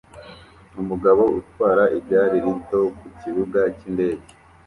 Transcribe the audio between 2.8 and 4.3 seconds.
ku kibuga cyindege